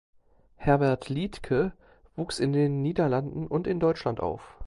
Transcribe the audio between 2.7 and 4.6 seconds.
Niederlanden und in Deutschland auf.